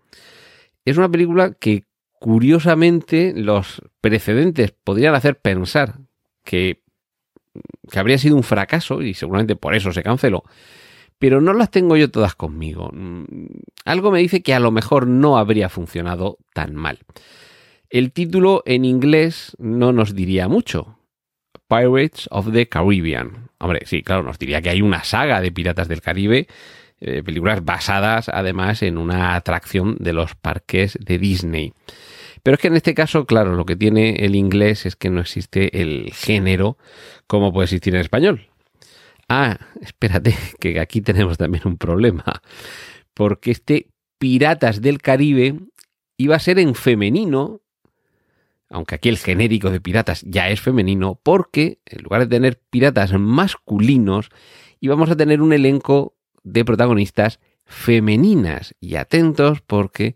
es 0.86 0.98
una 0.98 1.08
película 1.08 1.54
que 1.54 1.84
curiosamente 2.24 3.34
los 3.36 3.82
precedentes 4.00 4.72
podrían 4.72 5.14
hacer 5.14 5.42
pensar 5.42 5.96
que, 6.46 6.82
habría 7.94 8.18
sido 8.18 8.38
un 8.38 8.44
fracaso 8.44 9.02
y 9.02 9.14
seguramente 9.14 9.58
por 9.58 9.76
eso 9.76 9.92
se 9.92 10.04
canceló, 10.04 10.46
pero 11.20 11.42
no 11.42 11.52
las 11.52 11.70
tengo 11.70 11.98
yo 11.98 12.10
todas 12.10 12.34
conmigo. 12.34 12.94
Algo 13.84 14.10
me 14.10 14.20
dice 14.20 14.42
que 14.42 14.54
a 14.54 14.62
lo 14.62 14.72
mejor 14.72 15.06
no 15.06 15.38
habría 15.38 15.68
funcionado 15.68 16.38
tan 16.54 16.76
mal. 16.76 17.00
El 17.90 18.14
título 18.14 18.64
en 18.66 18.86
inglés 18.86 19.58
no 19.60 19.92
nos 19.92 20.16
diría 20.16 20.48
mucho. 20.48 20.98
Pirates 21.68 22.30
of 22.32 22.54
the 22.54 22.70
Caribbean. 22.70 23.50
Hombre, 23.60 23.82
sí, 23.84 24.02
claro, 24.02 24.24
nos 24.24 24.40
diría 24.40 24.62
que 24.62 24.70
hay 24.70 24.82
una 24.82 25.04
saga 25.04 25.42
de 25.42 25.52
Piratas 25.52 25.90
del 25.90 26.00
Caribe, 26.00 26.48
eh, 27.02 27.22
películas 27.22 27.66
basadas 27.66 28.30
además 28.30 28.82
en 28.82 28.98
una 28.98 29.36
atracción 29.36 29.98
de 30.00 30.14
los 30.14 30.36
parques 30.36 30.98
de 31.02 31.18
Disney. 31.18 31.74
Pero 32.44 32.56
es 32.56 32.62
que 32.62 32.68
en 32.68 32.76
este 32.76 32.94
caso, 32.94 33.26
claro, 33.26 33.56
lo 33.56 33.66
que 33.66 33.78
tiene 33.78 34.26
el 34.26 34.36
inglés 34.36 34.86
es 34.86 34.96
que 34.96 35.10
no 35.10 35.22
existe 35.22 35.82
el 35.82 36.12
género 36.14 36.78
como 37.26 37.54
puede 37.54 37.66
existir 37.66 37.96
en 37.96 38.02
español. 38.02 38.50
Ah, 39.30 39.58
espérate, 39.82 40.36
que 40.60 40.80
aquí 40.80 41.02
tenemos 41.02 41.38
también 41.38 41.64
un 41.66 41.78
problema. 41.78 42.42
Porque 43.14 43.52
este 43.52 43.88
Piratas 44.18 44.82
del 44.82 45.02
Caribe 45.02 45.60
iba 46.18 46.36
a 46.36 46.40
ser 46.40 46.60
en 46.60 46.76
femenino, 46.76 47.62
aunque 48.70 48.96
aquí 48.96 49.10
el 49.10 49.18
genérico 49.18 49.70
de 49.70 49.82
piratas 49.82 50.24
ya 50.26 50.50
es 50.50 50.62
femenino, 50.62 51.20
porque 51.22 51.80
en 51.86 52.04
lugar 52.04 52.22
de 52.22 52.28
tener 52.28 52.62
piratas 52.70 53.14
masculinos, 53.14 54.30
íbamos 54.80 55.10
a 55.10 55.18
tener 55.18 55.42
un 55.42 55.54
elenco 55.54 56.16
de 56.44 56.64
protagonistas 56.64 57.40
femeninas. 57.66 58.76
Y 58.80 58.96
atentos 58.96 59.62
porque 59.62 60.16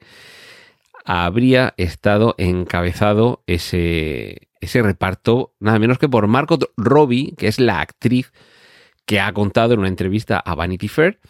habría 1.08 1.74
estado 1.78 2.36
encabezado 2.38 3.42
ese, 3.48 4.50
ese 4.60 4.82
reparto, 4.82 5.54
nada 5.58 5.80
menos 5.80 6.00
que 6.00 6.10
por 6.10 6.28
Margot 6.28 6.70
Robbie, 6.76 7.34
que 7.38 7.48
es 7.48 7.62
la 7.62 7.80
actriz 7.80 8.34
que 9.06 9.22
ha 9.22 9.32
contado 9.32 9.74
en 9.74 9.80
una 9.80 9.88
entrevista 9.88 10.38
a 10.38 10.54
Vanity 10.54 10.90
Fair 10.90 11.22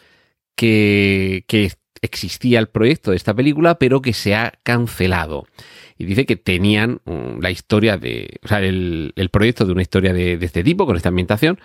que, 0.55 1.46
que 1.48 1.72
existía 2.01 2.57
el 2.57 2.69
proyecto 2.69 3.12
de 3.12 3.17
esta 3.17 3.36
película, 3.36 3.77
pero 3.77 4.01
que 4.01 4.13
se 4.13 4.34
ha 4.34 4.53
cancelado. 4.63 5.46
Y 5.96 6.05
dice 6.05 6.25
que 6.25 6.38
tenían 6.38 7.01
mm, 7.05 7.39
la 7.39 7.51
historia 7.51 7.98
de, 7.98 8.39
o 8.43 8.48
sea, 8.48 8.60
el, 8.62 9.13
el 9.15 9.29
proyecto 9.29 9.63
de 9.63 9.74
una 9.74 9.84
historia 9.84 10.12
de, 10.12 10.38
de, 10.38 10.46
este 10.48 10.63
tipo, 10.63 10.88
con 10.88 10.96
esta 10.96 11.10
ambientación, 11.10 11.60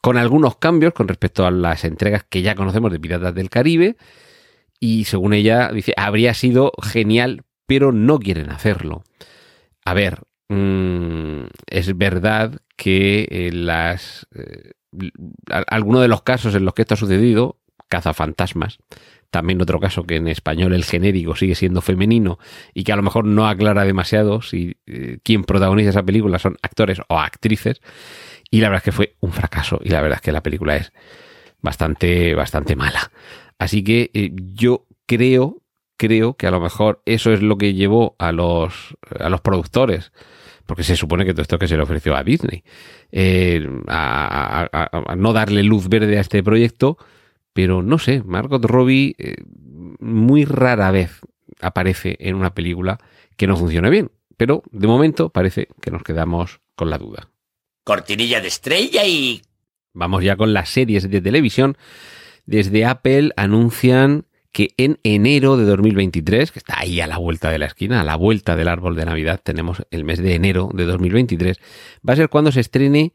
con 0.00 0.16
algunos 0.18 0.56
cambios 0.58 0.92
con 0.92 1.08
respecto 1.08 1.44
a 1.44 1.50
las 1.50 1.84
entregas 1.84 2.24
que 2.28 2.42
ya 2.42 2.54
conocemos 2.54 2.92
de 2.92 3.00
Piratas 3.00 3.34
del 3.34 3.50
Caribe. 3.50 3.96
Y 4.80 5.04
según 5.04 5.32
ella, 5.32 5.70
dice, 5.72 5.92
habría 5.96 6.34
sido 6.34 6.72
genial, 6.82 7.44
pero 7.66 7.92
no 7.92 8.18
quieren 8.18 8.50
hacerlo. 8.50 9.02
A 9.84 9.94
ver, 9.94 10.22
mmm, 10.48 11.44
es 11.66 11.96
verdad 11.96 12.60
que 12.76 13.26
eh, 13.30 13.50
las 13.52 14.26
eh, 14.34 14.72
algunos 15.66 16.02
de 16.02 16.08
los 16.08 16.22
casos 16.22 16.54
en 16.54 16.64
los 16.64 16.74
que 16.74 16.82
esto 16.82 16.94
ha 16.94 16.98
sucedido, 16.98 17.58
cazafantasmas, 17.88 18.78
también 19.30 19.60
otro 19.60 19.78
caso 19.78 20.04
que 20.04 20.16
en 20.16 20.28
español 20.28 20.72
el 20.72 20.84
genérico 20.84 21.36
sigue 21.36 21.54
siendo 21.54 21.82
femenino 21.82 22.38
y 22.72 22.84
que 22.84 22.92
a 22.92 22.96
lo 22.96 23.02
mejor 23.02 23.26
no 23.26 23.46
aclara 23.46 23.84
demasiado 23.84 24.40
si 24.40 24.76
eh, 24.86 25.18
quien 25.22 25.44
protagoniza 25.44 25.90
esa 25.90 26.02
película 26.02 26.38
son 26.38 26.56
actores 26.62 27.00
o 27.08 27.18
actrices. 27.18 27.80
Y 28.50 28.60
la 28.60 28.68
verdad 28.68 28.78
es 28.78 28.84
que 28.84 28.92
fue 28.92 29.16
un 29.20 29.32
fracaso 29.32 29.80
y 29.84 29.90
la 29.90 30.00
verdad 30.00 30.16
es 30.16 30.22
que 30.22 30.32
la 30.32 30.42
película 30.42 30.76
es 30.76 30.92
bastante, 31.60 32.34
bastante 32.34 32.74
mala. 32.74 33.10
Así 33.58 33.82
que 33.82 34.10
eh, 34.14 34.30
yo 34.34 34.86
creo, 35.06 35.62
creo 35.96 36.34
que 36.34 36.46
a 36.46 36.50
lo 36.50 36.60
mejor 36.60 37.02
eso 37.06 37.32
es 37.32 37.42
lo 37.42 37.58
que 37.58 37.74
llevó 37.74 38.14
a 38.18 38.32
los, 38.32 38.96
a 39.18 39.28
los 39.28 39.40
productores 39.40 40.12
porque 40.68 40.84
se 40.84 40.96
supone 40.96 41.24
que 41.24 41.32
todo 41.32 41.40
esto 41.40 41.58
que 41.58 41.66
se 41.66 41.78
le 41.78 41.82
ofreció 41.82 42.14
a 42.14 42.22
Disney, 42.22 42.62
eh, 43.10 43.66
a, 43.86 44.68
a, 44.70 44.90
a, 44.92 45.16
no 45.16 45.32
darle 45.32 45.62
luz 45.62 45.88
verde 45.88 46.18
a 46.18 46.20
este 46.20 46.42
proyecto, 46.42 46.98
pero 47.54 47.82
no 47.82 47.98
sé, 47.98 48.22
Margot 48.22 48.62
Robbie 48.62 49.14
eh, 49.16 49.36
muy 49.98 50.44
rara 50.44 50.90
vez 50.90 51.20
aparece 51.62 52.18
en 52.20 52.34
una 52.34 52.52
película 52.52 52.98
que 53.38 53.46
no 53.46 53.56
funcione 53.56 53.88
bien, 53.88 54.10
pero 54.36 54.62
de 54.70 54.86
momento 54.86 55.30
parece 55.30 55.68
que 55.80 55.90
nos 55.90 56.02
quedamos 56.02 56.60
con 56.74 56.90
la 56.90 56.98
duda. 56.98 57.30
Cortinilla 57.82 58.42
de 58.42 58.48
estrella 58.48 59.06
y... 59.06 59.40
Vamos 59.94 60.22
ya 60.22 60.36
con 60.36 60.52
las 60.52 60.68
series 60.68 61.10
de 61.10 61.22
televisión. 61.22 61.78
Desde 62.48 62.86
Apple 62.86 63.32
anuncian 63.36 64.24
que 64.52 64.70
en 64.78 64.98
enero 65.02 65.58
de 65.58 65.66
2023, 65.66 66.50
que 66.50 66.58
está 66.58 66.80
ahí 66.80 66.98
a 66.98 67.06
la 67.06 67.18
vuelta 67.18 67.50
de 67.50 67.58
la 67.58 67.66
esquina, 67.66 68.00
a 68.00 68.04
la 68.04 68.16
vuelta 68.16 68.56
del 68.56 68.68
árbol 68.68 68.96
de 68.96 69.04
Navidad, 69.04 69.38
tenemos 69.44 69.82
el 69.90 70.04
mes 70.04 70.18
de 70.18 70.34
enero 70.34 70.70
de 70.72 70.86
2023, 70.86 71.58
va 72.08 72.14
a 72.14 72.16
ser 72.16 72.30
cuando 72.30 72.50
se 72.50 72.60
estrene 72.60 73.12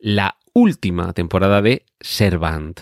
la 0.00 0.36
última 0.52 1.12
temporada 1.12 1.62
de 1.62 1.84
Servant 2.00 2.80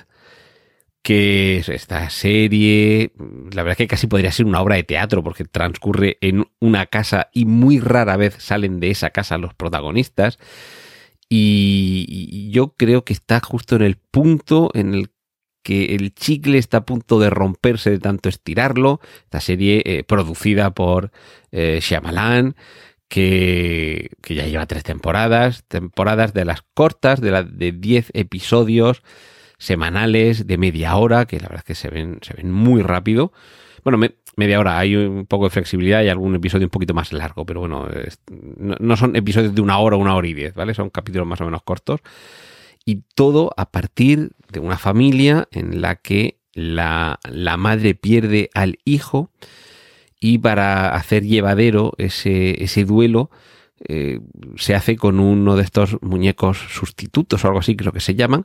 que 1.03 1.59
es 1.59 1.69
esta 1.69 2.09
serie, 2.09 3.13
la 3.53 3.63
verdad 3.63 3.73
es 3.73 3.77
que 3.77 3.89
casi 3.89 4.07
podría 4.07 4.33
ser 4.33 4.47
una 4.47 4.63
obra 4.63 4.77
de 4.77 4.85
teatro 4.85 5.23
porque 5.23 5.45
transcurre 5.45 6.17
en 6.23 6.47
una 6.61 6.87
casa 6.87 7.29
y 7.35 7.45
muy 7.45 7.79
rara 7.79 8.17
vez 8.17 8.37
salen 8.39 8.81
de 8.81 8.91
esa 8.91 9.11
casa 9.11 9.37
los 9.37 9.53
protagonistas. 9.53 10.39
Y 11.29 12.51
yo 12.53 12.75
creo 12.75 13.05
que 13.05 13.13
está 13.13 13.41
justo 13.41 13.77
en 13.77 13.83
el 13.83 13.97
punto 13.97 14.71
en 14.73 14.95
el 14.95 15.11
que 15.65 15.97
el 15.97 16.15
chicle 16.15 16.59
está 16.59 16.79
a 16.79 16.85
punto 16.85 17.19
de 17.19 17.31
romperse 17.31 17.91
de 17.91 17.99
tanto 17.99 18.29
estirarlo. 18.29 19.01
Esta 19.25 19.41
serie 19.41 19.83
eh, 19.85 20.05
producida 20.05 20.75
por 20.75 21.11
eh, 21.51 21.81
Shyamalan, 21.83 22.55
que, 23.09 24.11
que, 24.23 24.35
ya 24.35 24.47
lleva 24.47 24.67
tres 24.67 24.85
temporadas, 24.85 25.65
temporadas 25.67 26.35
de 26.35 26.45
las 26.45 26.63
cortas, 26.75 27.21
de 27.21 27.31
las 27.31 27.59
de 27.59 27.73
10 27.73 28.11
episodios 28.15 29.03
semanales 29.59 30.47
de 30.47 30.59
media 30.59 30.97
hora, 30.97 31.25
que 31.25 31.41
la 31.41 31.49
verdad 31.49 31.61
es 31.61 31.65
que 31.65 31.75
se 31.75 31.89
ven, 31.89 32.19
se 32.23 32.35
ven 32.35 32.53
muy 32.53 32.83
rápido. 32.83 33.33
Bueno, 33.85 33.97
me, 33.97 34.17
media 34.37 34.61
hora, 34.61 34.79
hay 34.79 34.97
un 34.97 35.25
poco 35.27 35.45
de 35.45 35.51
flexibilidad 35.51 36.03
y 36.03 36.09
algún 36.09 36.35
episodio 36.35 36.67
un 36.67 36.71
poquito 36.71 36.93
más 36.93 37.13
largo, 37.13 37.47
pero 37.47 37.61
bueno, 37.61 37.89
no, 38.59 38.77
no, 38.79 38.97
son 38.97 39.17
episodios 39.17 39.55
de 39.55 39.63
una 39.63 39.79
hora, 39.79 39.97
una 39.97 40.15
hora 40.15 40.29
y 40.29 40.35
diez, 40.35 40.55
¿vale? 40.55 40.75
Son 40.75 40.91
capítulos 40.91 41.27
más 41.27 41.41
o 41.41 41.45
menos 41.47 41.63
cortos. 41.63 42.01
Y 42.85 43.05
todo 43.15 43.53
a 43.57 43.71
partir 43.71 44.33
de 44.55 44.61
una 44.61 44.79
familia 44.79 45.49
en 45.51 45.83
la 45.83 45.97
que 45.97 46.39
la, 46.55 47.21
la 47.29 47.59
madre 47.59 47.95
pierde 47.95 48.49
al 48.55 48.79
hijo 48.85 49.31
y 50.19 50.39
para 50.39 50.95
hacer 50.95 51.25
llevadero 51.25 51.93
ese, 51.99 52.65
ese 52.65 52.87
duelo, 52.87 53.31
eh, 53.87 54.21
se 54.57 54.75
hace 54.75 54.97
con 54.97 55.21
uno 55.21 55.57
de 55.57 55.63
estos 55.63 56.01
muñecos 56.01 56.57
sustitutos 56.71 57.45
o 57.45 57.49
algo 57.49 57.61
así, 57.61 57.77
creo 57.77 57.93
que 57.93 58.01
se 58.01 58.15
llaman, 58.15 58.45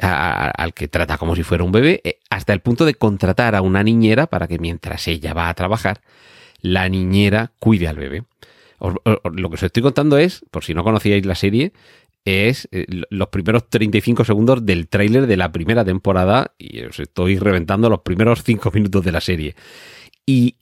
al 0.00 0.72
que 0.72 0.86
trata 0.86 1.18
como 1.18 1.34
si 1.34 1.42
fuera 1.42 1.64
un 1.64 1.72
bebé, 1.72 2.00
eh, 2.04 2.20
hasta 2.30 2.52
el 2.52 2.60
punto 2.60 2.84
de 2.84 2.94
contratar 2.94 3.56
a 3.56 3.62
una 3.62 3.82
niñera 3.82 4.28
para 4.28 4.46
que 4.46 4.58
mientras 4.60 5.08
ella 5.08 5.34
va 5.34 5.48
a 5.48 5.54
trabajar, 5.54 6.00
la 6.60 6.88
niñera 6.88 7.50
cuide 7.58 7.88
al 7.88 7.96
bebé. 7.96 8.22
Lo 8.78 9.50
que 9.50 9.54
os 9.54 9.62
estoy 9.62 9.82
contando 9.82 10.16
es, 10.16 10.44
por 10.50 10.64
si 10.64 10.74
no 10.74 10.84
conocíais 10.84 11.26
la 11.26 11.34
serie, 11.34 11.72
es 12.24 12.68
eh, 12.72 12.86
los 13.10 13.28
primeros 13.28 13.68
35 13.68 14.24
segundos 14.24 14.64
del 14.64 14.88
tráiler 14.88 15.26
de 15.26 15.36
la 15.36 15.52
primera 15.52 15.84
temporada 15.84 16.54
y 16.58 16.82
os 16.82 17.00
estoy 17.00 17.38
reventando 17.38 17.88
los 17.88 18.00
primeros 18.00 18.42
5 18.44 18.70
minutos 18.72 19.04
de 19.04 19.12
la 19.12 19.20
serie. 19.20 19.56
Y 20.26 20.56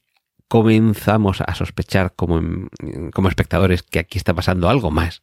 comenzamos 0.49 1.41
a 1.41 1.55
sospechar 1.55 2.15
como, 2.15 2.69
como 3.13 3.29
espectadores 3.29 3.83
que 3.83 3.99
aquí 3.99 4.19
está 4.19 4.35
pasando 4.35 4.69
algo 4.69 4.91
más. 4.91 5.23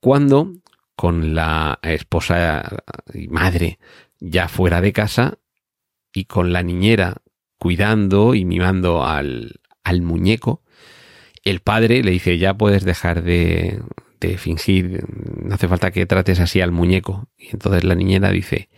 Cuando 0.00 0.52
con 0.96 1.34
la 1.34 1.78
esposa 1.82 2.82
y 3.12 3.28
madre 3.28 3.78
ya 4.20 4.48
fuera 4.48 4.80
de 4.80 4.92
casa 4.92 5.38
y 6.12 6.26
con 6.26 6.52
la 6.52 6.62
niñera 6.62 7.16
cuidando 7.58 8.34
y 8.34 8.44
mimando 8.44 9.04
al, 9.04 9.60
al 9.82 10.02
muñeco, 10.02 10.62
el 11.44 11.60
padre 11.60 12.02
le 12.02 12.10
dice, 12.10 12.38
ya 12.38 12.54
puedes 12.54 12.84
dejar 12.84 13.22
de, 13.22 13.80
fingir, 14.38 15.04
no 15.42 15.54
hace 15.54 15.68
falta 15.68 15.90
que 15.90 16.06
trates 16.06 16.40
así 16.40 16.60
al 16.60 16.72
muñeco. 16.72 17.28
Y 17.36 17.50
entonces 17.50 17.84
la 17.84 17.94
niñera 17.94 18.30
dice, 18.30 18.68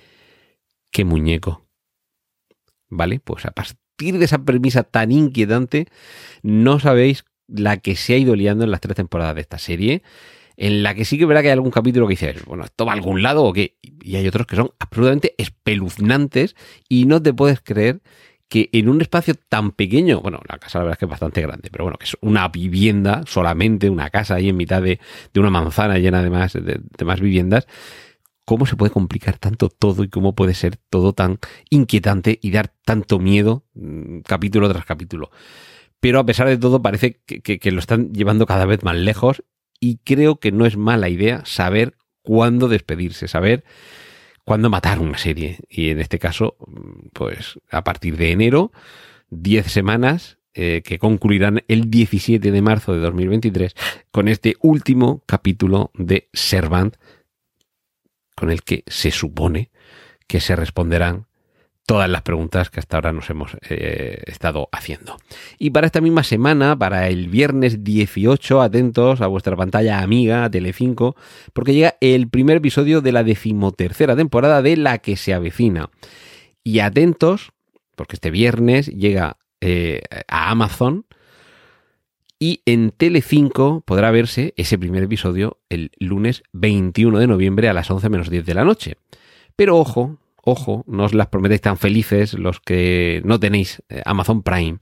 ¿qué 0.90 1.04
muñeco? 1.04 1.66
¿Vale? 2.88 3.20
Pues 3.20 3.46
a 3.46 3.50
partir 3.50 4.18
de 4.18 4.24
esa 4.24 4.44
premisa 4.44 4.82
tan 4.82 5.12
inquietante, 5.12 5.86
no 6.42 6.78
sabéis 6.80 7.24
la 7.48 7.78
que 7.78 7.96
se 7.96 8.14
ha 8.14 8.18
ido 8.18 8.34
liando 8.34 8.64
en 8.64 8.70
las 8.70 8.80
tres 8.80 8.96
temporadas 8.96 9.34
de 9.34 9.40
esta 9.40 9.58
serie 9.58 10.02
en 10.56 10.82
la 10.82 10.94
que 10.94 11.04
sí 11.04 11.18
que 11.18 11.26
verá 11.26 11.42
que 11.42 11.48
hay 11.48 11.52
algún 11.52 11.70
capítulo 11.70 12.06
que 12.06 12.12
dices, 12.12 12.44
bueno, 12.44 12.64
¿esto 12.64 12.86
va 12.86 12.92
a 12.92 12.94
algún 12.94 13.22
lado 13.22 13.44
o 13.44 13.52
qué? 13.52 13.76
Y 13.82 14.16
hay 14.16 14.26
otros 14.26 14.46
que 14.46 14.56
son 14.56 14.70
absolutamente 14.78 15.34
espeluznantes 15.38 16.56
y 16.88 17.04
no 17.04 17.22
te 17.22 17.34
puedes 17.34 17.60
creer 17.60 18.00
que 18.48 18.68
en 18.72 18.88
un 18.88 19.00
espacio 19.00 19.34
tan 19.34 19.72
pequeño, 19.72 20.20
bueno, 20.20 20.40
la 20.48 20.58
casa 20.58 20.78
la 20.78 20.84
verdad 20.84 20.94
es 20.94 20.98
que 20.98 21.04
es 21.06 21.10
bastante 21.10 21.42
grande, 21.42 21.68
pero 21.70 21.84
bueno, 21.84 21.98
que 21.98 22.04
es 22.04 22.16
una 22.20 22.48
vivienda 22.48 23.22
solamente, 23.26 23.90
una 23.90 24.10
casa 24.10 24.36
ahí 24.36 24.48
en 24.48 24.56
mitad 24.56 24.82
de, 24.82 25.00
de 25.32 25.40
una 25.40 25.50
manzana 25.50 25.98
llena 25.98 26.22
de 26.22 26.30
más, 26.30 26.52
de, 26.52 26.80
más 27.04 27.20
viviendas, 27.20 27.66
cómo 28.44 28.66
se 28.66 28.76
puede 28.76 28.92
complicar 28.92 29.38
tanto 29.38 29.68
todo 29.68 30.04
y 30.04 30.08
cómo 30.08 30.34
puede 30.34 30.54
ser 30.54 30.76
todo 30.76 31.12
tan 31.12 31.38
inquietante 31.70 32.38
y 32.40 32.52
dar 32.52 32.72
tanto 32.84 33.18
miedo 33.18 33.64
mm, 33.74 34.20
capítulo 34.20 34.68
tras 34.68 34.84
capítulo. 34.84 35.30
Pero 35.98 36.20
a 36.20 36.26
pesar 36.26 36.46
de 36.46 36.58
todo 36.58 36.82
parece 36.82 37.20
que, 37.26 37.40
que 37.40 37.72
lo 37.72 37.80
están 37.80 38.12
llevando 38.12 38.46
cada 38.46 38.66
vez 38.66 38.84
más 38.84 38.96
lejos 38.96 39.42
y 39.80 39.98
creo 39.98 40.38
que 40.38 40.52
no 40.52 40.66
es 40.66 40.76
mala 40.76 41.08
idea 41.08 41.42
saber 41.44 41.96
cuándo 42.22 42.68
despedirse, 42.68 43.26
saber 43.26 43.64
cuándo 44.46 44.70
matar 44.70 45.00
una 45.00 45.18
serie. 45.18 45.58
Y 45.68 45.90
en 45.90 46.00
este 46.00 46.18
caso, 46.18 46.56
pues 47.12 47.58
a 47.70 47.82
partir 47.82 48.16
de 48.16 48.30
enero, 48.30 48.72
10 49.30 49.66
semanas 49.66 50.38
eh, 50.54 50.82
que 50.84 50.98
concluirán 50.98 51.64
el 51.66 51.90
17 51.90 52.52
de 52.52 52.62
marzo 52.62 52.94
de 52.94 53.00
2023 53.00 53.74
con 54.12 54.28
este 54.28 54.54
último 54.62 55.24
capítulo 55.26 55.90
de 55.94 56.30
Servant, 56.32 56.96
con 58.36 58.50
el 58.52 58.62
que 58.62 58.84
se 58.86 59.10
supone 59.10 59.70
que 60.28 60.40
se 60.40 60.54
responderán 60.54 61.25
todas 61.86 62.10
las 62.10 62.22
preguntas 62.22 62.68
que 62.68 62.80
hasta 62.80 62.96
ahora 62.96 63.12
nos 63.12 63.30
hemos 63.30 63.56
eh, 63.70 64.22
estado 64.26 64.68
haciendo. 64.72 65.16
Y 65.58 65.70
para 65.70 65.86
esta 65.86 66.00
misma 66.00 66.24
semana, 66.24 66.76
para 66.76 67.08
el 67.08 67.28
viernes 67.28 67.84
18, 67.84 68.60
atentos 68.60 69.20
a 69.20 69.28
vuestra 69.28 69.56
pantalla 69.56 70.00
amiga, 70.00 70.50
Telecinco, 70.50 71.16
porque 71.52 71.74
llega 71.74 71.96
el 72.00 72.28
primer 72.28 72.56
episodio 72.56 73.00
de 73.00 73.12
la 73.12 73.22
decimotercera 73.22 74.16
temporada 74.16 74.62
de 74.62 74.76
La 74.76 74.98
que 74.98 75.16
se 75.16 75.32
avecina. 75.32 75.90
Y 76.64 76.80
atentos, 76.80 77.52
porque 77.94 78.16
este 78.16 78.32
viernes 78.32 78.88
llega 78.88 79.36
eh, 79.60 80.02
a 80.26 80.50
Amazon 80.50 81.06
y 82.38 82.62
en 82.66 82.90
Telecinco 82.90 83.80
podrá 83.86 84.10
verse 84.10 84.52
ese 84.56 84.76
primer 84.76 85.04
episodio 85.04 85.58
el 85.70 85.92
lunes 85.98 86.42
21 86.52 87.18
de 87.18 87.26
noviembre 87.26 87.68
a 87.68 87.72
las 87.72 87.90
11 87.90 88.08
menos 88.10 88.28
10 88.28 88.44
de 88.44 88.54
la 88.54 88.64
noche. 88.64 88.96
Pero 89.54 89.78
ojo, 89.78 90.18
ojo, 90.46 90.84
no 90.86 91.04
os 91.04 91.12
las 91.12 91.26
prometéis 91.26 91.60
tan 91.60 91.76
felices 91.76 92.34
los 92.34 92.60
que 92.60 93.20
no 93.24 93.40
tenéis 93.40 93.82
eh, 93.88 94.00
Amazon 94.04 94.44
Prime. 94.44 94.78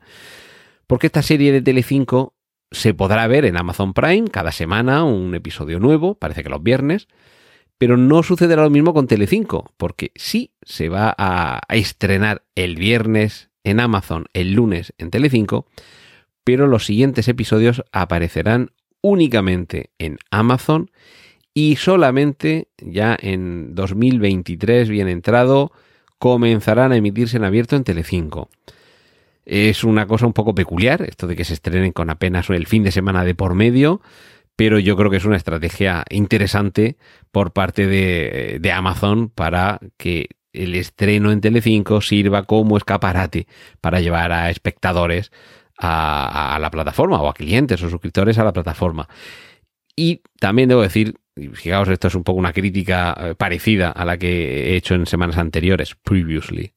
Porque 0.87 1.07
esta 1.07 1.23
serie 1.23 1.53
de 1.53 1.63
Telecinco 1.63 2.35
se 2.71 2.93
podrá 2.93 3.27
ver 3.27 3.47
en 3.47 3.57
Amazon 3.57 3.95
Prime 3.95 4.29
cada 4.29 4.53
semana, 4.53 5.05
un 5.05 5.35
episodio 5.35 5.81
nuevo, 5.81 6.17
parece 6.17 6.43
que 6.43 6.51
los 6.51 6.63
viernes, 6.63 7.09
pero 7.79 7.97
no 7.97 8.23
sucederá 8.23 8.63
lo 8.63 8.71
mismo 8.71 8.93
con 8.93 9.07
Telecinco, 9.07 9.73
porque 9.79 10.13
sí 10.17 10.53
se 10.63 10.91
va 10.91 11.15
a 11.17 11.61
estrenar 11.71 12.45
el 12.55 12.77
viernes 12.77 13.49
en 13.65 13.81
Amazon, 13.81 14.27
el 14.35 14.53
lunes 14.53 14.93
en 14.99 15.11
Telecinco, 15.11 15.67
pero 16.45 16.67
los 16.67 16.85
siguientes 16.85 17.27
episodios 17.27 17.83
aparecerán 17.91 18.73
únicamente 19.01 19.93
en 19.99 20.19
Amazon 20.31 20.91
y 21.55 21.77
solamente 21.77 22.69
ya 22.79 23.17
en 23.19 23.77
2023, 23.77 24.89
bien 24.89 25.09
entrado, 25.09 25.71
comenzarán 26.19 26.91
a 26.91 26.97
emitirse 26.97 27.37
en 27.37 27.45
abierto 27.45 27.77
en 27.77 27.85
Telecinco. 27.85 28.51
Es 29.47 29.85
una 29.85 30.07
cosa 30.07 30.27
un 30.27 30.33
poco 30.33 30.55
peculiar 30.55 31.03
esto 31.03 31.27
de 31.29 31.37
que 31.37 31.45
se 31.45 31.55
estrenen 31.55 31.93
con 31.93 32.11
apenas 32.11 32.51
el 32.51 32.67
fin 32.67 32.83
de 32.83 32.91
semana 32.91 33.25
de 33.25 33.37
por 33.37 33.55
medio, 33.55 34.01
pero 34.57 34.79
yo 34.81 34.97
creo 34.97 35.11
que 35.11 35.19
es 35.19 35.25
una 35.25 35.37
estrategia 35.37 36.05
interesante 36.11 36.97
por 37.31 37.53
parte 37.53 37.87
de, 37.87 38.73
Amazon 38.73 39.29
para 39.29 39.81
que 39.97 40.31
el 40.53 40.75
estreno 40.75 41.31
en 41.31 41.41
Telecinco 41.41 42.01
sirva 42.01 42.45
como 42.45 42.77
escaparate 42.77 43.47
para 43.81 44.01
llevar 44.01 44.33
a 44.33 44.51
espectadores 44.51 45.31
a, 45.79 46.55
a, 46.55 46.59
la 46.59 46.71
plataforma 46.71 47.21
o 47.21 47.29
a 47.29 47.35
clientes 47.35 47.83
o 47.83 47.91
suscriptores 47.91 48.39
a 48.39 48.45
la 48.45 48.53
plataforma. 48.53 49.09
Y 49.97 50.23
también 50.41 50.69
debo 50.69 50.83
decir 50.83 51.17
y 51.37 51.49
fijaos, 51.49 51.89
esto 51.89 52.09
es 52.09 52.15
un 52.15 52.25
poco 52.25 52.39
una 52.39 52.53
crítica 52.53 53.15
eh, 53.19 53.35
parecida 53.35 53.91
a 53.91 54.05
la 54.05 54.19
que 54.19 54.71
he 54.71 54.77
hecho 54.77 54.95
en 54.95 55.07
semanas 55.07 55.37
anteriores, 55.37 55.95
previously, 55.95 56.75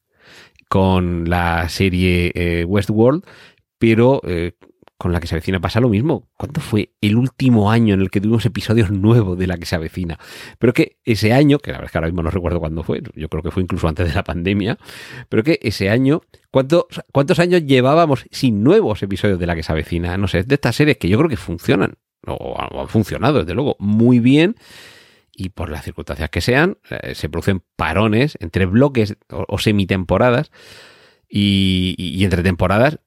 con 0.68 1.28
la 1.28 1.68
serie 1.68 2.32
eh, 2.34 2.64
Westworld, 2.64 3.24
pero 3.78 4.20
eh, 4.24 4.52
con 4.96 5.12
la 5.12 5.20
que 5.20 5.28
se 5.28 5.36
avecina 5.36 5.60
pasa 5.60 5.80
lo 5.80 5.88
mismo. 5.88 6.28
¿Cuándo 6.36 6.60
fue 6.60 6.92
el 7.00 7.16
último 7.16 7.70
año 7.70 7.94
en 7.94 8.00
el 8.00 8.10
que 8.10 8.20
tuvimos 8.20 8.44
episodios 8.46 8.90
nuevos 8.90 9.38
de 9.38 9.46
la 9.46 9.56
que 9.56 9.64
se 9.64 9.76
avecina? 9.76 10.18
Pero 10.58 10.72
que 10.72 10.98
ese 11.04 11.32
año, 11.32 11.60
que 11.60 11.70
la 11.70 11.78
verdad 11.78 11.86
es 11.86 11.92
que 11.92 11.98
ahora 11.98 12.08
mismo 12.08 12.24
no 12.24 12.30
recuerdo 12.30 12.58
cuándo 12.58 12.82
fue, 12.82 13.00
yo 13.14 13.28
creo 13.28 13.44
que 13.44 13.52
fue 13.52 13.62
incluso 13.62 13.86
antes 13.86 14.08
de 14.08 14.14
la 14.14 14.24
pandemia, 14.24 14.76
pero 15.28 15.44
que 15.44 15.60
ese 15.62 15.88
año, 15.88 16.22
¿cuántos, 16.50 16.86
cuántos 17.12 17.38
años 17.38 17.64
llevábamos 17.64 18.26
sin 18.32 18.64
nuevos 18.64 19.00
episodios 19.04 19.38
de 19.38 19.46
la 19.46 19.54
que 19.54 19.62
se 19.62 19.70
avecina? 19.70 20.18
No 20.18 20.26
sé, 20.26 20.42
de 20.42 20.56
estas 20.56 20.74
series 20.74 20.98
que 20.98 21.08
yo 21.08 21.16
creo 21.16 21.30
que 21.30 21.36
funcionan 21.36 21.94
o, 22.26 22.80
han 22.80 22.88
funcionado, 22.88 23.40
desde 23.40 23.54
luego, 23.54 23.76
muy 23.78 24.20
bien 24.20 24.56
y 25.32 25.50
por 25.50 25.70
las 25.70 25.84
circunstancias 25.84 26.30
que 26.30 26.40
sean, 26.40 26.78
eh, 26.90 27.14
se 27.14 27.28
producen 27.28 27.62
parones 27.76 28.36
entre 28.40 28.66
bloques 28.66 29.16
o, 29.30 29.58
semitemporadas 29.58 30.50
y, 31.28 31.94
y, 31.96 32.24
entre 32.24 32.42
temporadas, 32.42 32.98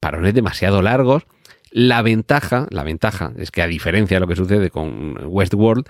parones 0.00 0.34
demasiado 0.34 0.82
largos. 0.82 1.26
La 1.70 2.02
ventaja, 2.02 2.66
la 2.70 2.82
ventaja 2.82 3.32
es 3.36 3.50
que 3.50 3.62
a 3.62 3.66
diferencia 3.66 4.16
de 4.16 4.20
lo 4.20 4.26
que 4.26 4.36
sucede 4.36 4.70
con 4.70 5.18
Westworld, 5.26 5.86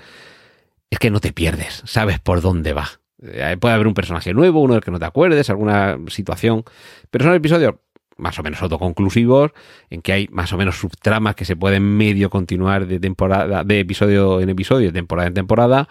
es 0.91 0.99
que 0.99 1.11
no 1.11 1.21
te 1.21 1.33
pierdes, 1.33 1.83
sabes 1.87 2.19
por 2.19 2.41
dónde 2.41 2.73
va. 2.73 3.01
Eh, 3.21 3.57
puede 3.61 3.75
haber 3.75 3.89
un 3.89 3.95
personaje 3.95 4.33
nuevo, 4.33 4.61
uno 4.61 4.75
del 4.75 4.83
que 4.83 4.91
no 4.91 4.99
te 4.99 5.05
acuerdes, 5.05 5.51
alguna 5.51 5.99
situación, 6.09 6.65
pero 7.11 7.25
son 7.25 7.35
episodios 7.35 7.75
más 8.19 8.39
o 8.39 8.43
menos 8.43 8.61
autoconclusivos, 8.61 9.53
en 9.89 10.03
que 10.03 10.13
hay 10.13 10.29
más 10.31 10.53
o 10.53 10.59
menos 10.59 10.79
subtramas 10.79 11.35
que 11.35 11.45
se 11.45 11.57
pueden 11.57 11.83
medio 11.97 12.29
continuar 12.31 12.87
de 12.87 13.01
temporada, 13.01 13.65
de 13.65 13.81
episodio 13.81 14.41
en 14.41 14.51
episodio, 14.51 14.93
temporada 14.93 15.29
en 15.29 15.35
temporada. 15.35 15.89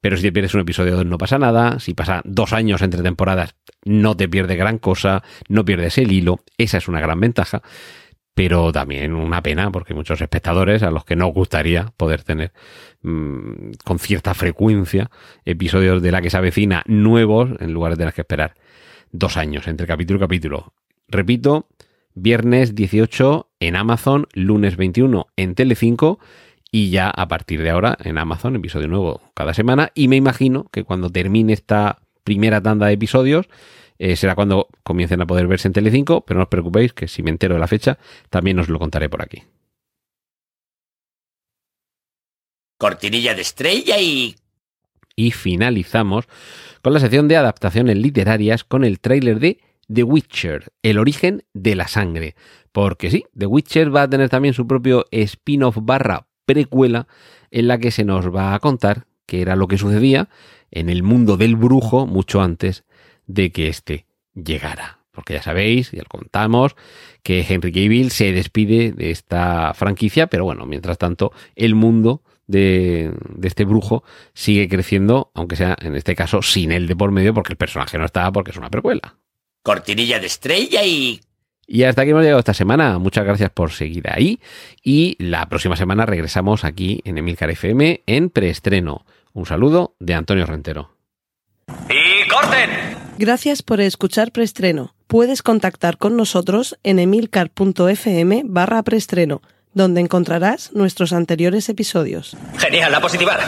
Pero 0.00 0.18
si 0.18 0.22
te 0.22 0.32
pierdes 0.32 0.52
un 0.52 0.60
episodio 0.60 1.02
no 1.02 1.16
pasa 1.16 1.38
nada. 1.38 1.80
Si 1.80 1.94
pasa 1.94 2.20
dos 2.24 2.52
años 2.52 2.82
entre 2.82 3.02
temporadas, 3.02 3.54
no 3.86 4.14
te 4.14 4.28
pierdes 4.28 4.58
gran 4.58 4.76
cosa, 4.76 5.22
no 5.48 5.64
pierdes 5.64 5.96
el 5.96 6.12
hilo. 6.12 6.40
Esa 6.58 6.76
es 6.76 6.88
una 6.88 7.00
gran 7.00 7.20
ventaja. 7.20 7.62
Pero 8.34 8.70
también 8.70 9.14
una 9.14 9.42
pena, 9.42 9.70
porque 9.70 9.92
hay 9.92 9.96
muchos 9.96 10.20
espectadores 10.20 10.82
a 10.82 10.90
los 10.90 11.06
que 11.06 11.16
no 11.16 11.28
gustaría 11.28 11.92
poder 11.96 12.22
tener 12.22 12.52
mmm, 13.00 13.72
con 13.82 13.98
cierta 13.98 14.34
frecuencia 14.34 15.10
episodios 15.46 16.02
de 16.02 16.12
la 16.12 16.20
que 16.20 16.28
se 16.28 16.36
avecina 16.36 16.82
nuevos 16.86 17.50
en 17.60 17.72
lugar 17.72 17.92
de 17.92 17.96
tener 17.96 18.12
que 18.12 18.22
esperar 18.22 18.54
dos 19.10 19.38
años 19.38 19.68
entre 19.68 19.86
capítulo 19.86 20.18
y 20.18 20.20
capítulo. 20.20 20.74
Repito, 21.08 21.68
viernes 22.14 22.74
18 22.74 23.50
en 23.60 23.76
Amazon, 23.76 24.26
lunes 24.32 24.76
21 24.76 25.26
en 25.36 25.54
Telecinco 25.54 26.18
y 26.70 26.90
ya 26.90 27.08
a 27.08 27.28
partir 27.28 27.62
de 27.62 27.70
ahora 27.70 27.96
en 28.02 28.18
Amazon, 28.18 28.56
episodio 28.56 28.88
nuevo 28.88 29.20
cada 29.34 29.54
semana. 29.54 29.92
Y 29.94 30.08
me 30.08 30.16
imagino 30.16 30.68
que 30.72 30.82
cuando 30.82 31.10
termine 31.10 31.52
esta 31.52 32.02
primera 32.24 32.60
tanda 32.60 32.86
de 32.86 32.94
episodios, 32.94 33.48
eh, 33.98 34.16
será 34.16 34.34
cuando 34.34 34.68
comiencen 34.82 35.20
a 35.20 35.26
poder 35.26 35.46
verse 35.46 35.68
en 35.68 35.72
Telecinco, 35.72 36.24
pero 36.24 36.38
no 36.38 36.44
os 36.44 36.48
preocupéis 36.48 36.92
que 36.92 37.06
si 37.06 37.22
me 37.22 37.30
entero 37.30 37.54
de 37.54 37.60
la 37.60 37.68
fecha, 37.68 37.98
también 38.28 38.58
os 38.58 38.68
lo 38.68 38.78
contaré 38.78 39.08
por 39.08 39.22
aquí. 39.22 39.44
Cortinilla 42.78 43.34
de 43.34 43.42
estrella 43.42 44.00
y... 44.00 44.34
Y 45.16 45.30
finalizamos 45.30 46.26
con 46.82 46.92
la 46.92 46.98
sección 46.98 47.28
de 47.28 47.36
adaptaciones 47.36 47.96
literarias 47.96 48.64
con 48.64 48.82
el 48.82 48.98
tráiler 48.98 49.38
de 49.38 49.60
The 49.92 50.02
Witcher, 50.02 50.72
el 50.82 50.98
origen 50.98 51.44
de 51.52 51.74
la 51.74 51.88
sangre. 51.88 52.34
Porque 52.72 53.10
sí, 53.10 53.24
The 53.36 53.46
Witcher 53.46 53.94
va 53.94 54.02
a 54.02 54.10
tener 54.10 54.28
también 54.28 54.54
su 54.54 54.66
propio 54.66 55.06
spin-off 55.10 55.78
barra 55.80 56.26
precuela 56.46 57.06
en 57.50 57.68
la 57.68 57.78
que 57.78 57.90
se 57.90 58.04
nos 58.04 58.34
va 58.34 58.54
a 58.54 58.58
contar 58.58 59.06
qué 59.26 59.42
era 59.42 59.56
lo 59.56 59.68
que 59.68 59.78
sucedía 59.78 60.28
en 60.70 60.88
el 60.88 61.02
mundo 61.02 61.36
del 61.36 61.56
brujo 61.56 62.06
mucho 62.06 62.42
antes 62.42 62.84
de 63.26 63.52
que 63.52 63.68
éste 63.68 64.06
llegara. 64.34 64.98
Porque 65.12 65.34
ya 65.34 65.42
sabéis, 65.42 65.92
ya 65.92 66.02
lo 66.02 66.08
contamos, 66.08 66.74
que 67.22 67.46
Henry 67.48 67.70
Cavill 67.70 68.10
se 68.10 68.32
despide 68.32 68.90
de 68.90 69.12
esta 69.12 69.72
franquicia, 69.74 70.26
pero 70.26 70.44
bueno, 70.44 70.66
mientras 70.66 70.98
tanto, 70.98 71.32
el 71.54 71.76
mundo 71.76 72.22
de, 72.48 73.12
de, 73.36 73.48
este 73.48 73.64
brujo 73.64 74.02
sigue 74.34 74.68
creciendo, 74.68 75.30
aunque 75.34 75.54
sea 75.54 75.76
en 75.80 75.94
este 75.94 76.16
caso 76.16 76.42
sin 76.42 76.72
él 76.72 76.88
de 76.88 76.96
por 76.96 77.12
medio, 77.12 77.32
porque 77.32 77.52
el 77.52 77.56
personaje 77.56 77.96
no 77.96 78.04
está, 78.04 78.32
porque 78.32 78.50
es 78.50 78.56
una 78.56 78.70
precuela 78.70 79.16
cortinilla 79.64 80.20
de 80.20 80.26
estrella 80.26 80.84
y... 80.84 81.20
Y 81.66 81.84
hasta 81.84 82.02
aquí 82.02 82.10
hemos 82.10 82.22
llegado 82.22 82.38
esta 82.38 82.52
semana. 82.52 82.98
Muchas 82.98 83.24
gracias 83.24 83.50
por 83.50 83.72
seguir 83.72 84.08
ahí. 84.10 84.38
Y 84.82 85.16
la 85.18 85.48
próxima 85.48 85.76
semana 85.76 86.04
regresamos 86.04 86.62
aquí 86.62 87.00
en 87.06 87.16
Emilcar 87.16 87.50
FM 87.50 88.02
en 88.06 88.28
preestreno. 88.28 89.06
Un 89.32 89.46
saludo 89.46 89.96
de 89.98 90.12
Antonio 90.12 90.44
Rentero. 90.44 90.94
¡Y 91.88 92.28
corten! 92.28 92.70
Gracias 93.16 93.62
por 93.62 93.80
escuchar 93.80 94.30
preestreno. 94.30 94.94
Puedes 95.06 95.42
contactar 95.42 95.96
con 95.96 96.18
nosotros 96.18 96.78
en 96.82 96.98
emilcar.fm 96.98 98.42
barra 98.44 98.82
preestreno, 98.82 99.40
donde 99.72 100.02
encontrarás 100.02 100.72
nuestros 100.74 101.14
anteriores 101.14 101.70
episodios. 101.70 102.36
Genial, 102.58 102.92
la 102.92 103.00
positiva. 103.00 103.38